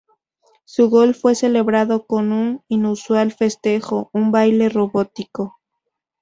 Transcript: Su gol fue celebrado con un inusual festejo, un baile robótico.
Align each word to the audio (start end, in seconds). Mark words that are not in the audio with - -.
Su 0.65 0.89
gol 0.89 1.13
fue 1.13 1.35
celebrado 1.35 2.07
con 2.07 2.31
un 2.31 2.63
inusual 2.67 3.31
festejo, 3.31 4.09
un 4.13 4.31
baile 4.31 4.67
robótico. 4.67 5.59